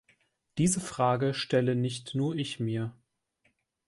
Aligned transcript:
Diese 0.57 0.79
Fragen 0.79 1.35
stelle 1.35 1.75
nicht 1.75 2.15
nur 2.15 2.35
ich 2.35 2.59
mir. 2.59 2.95